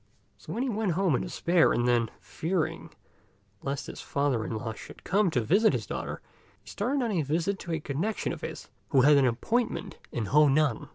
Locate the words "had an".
9.01-9.27